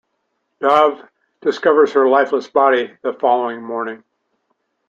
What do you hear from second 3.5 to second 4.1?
morning.